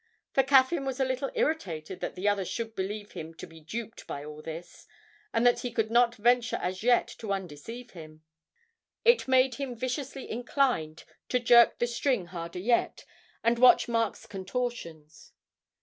For 0.33 0.41
Caffyn 0.41 0.83
was 0.83 0.99
a 0.99 1.05
little 1.05 1.29
irritated 1.35 1.99
that 1.99 2.15
the 2.15 2.27
other 2.27 2.43
should 2.43 2.73
believe 2.73 3.11
him 3.11 3.35
to 3.35 3.45
be 3.45 3.59
duped 3.59 4.07
by 4.07 4.25
all 4.25 4.41
this, 4.41 4.87
and 5.31 5.45
that 5.45 5.59
he 5.59 5.71
could 5.71 5.91
not 5.91 6.15
venture 6.15 6.55
as 6.55 6.81
yet 6.81 7.07
to 7.19 7.31
undeceive 7.31 7.91
him. 7.91 8.23
It 9.05 9.27
made 9.27 9.53
him 9.61 9.75
viciously 9.75 10.27
inclined 10.27 11.03
to 11.29 11.39
jerk 11.39 11.77
the 11.77 11.85
string 11.85 12.25
harder 12.33 12.57
yet, 12.57 13.05
and 13.43 13.59
watch 13.59 13.87
Mark's 13.87 14.25
contortions. 14.25 15.33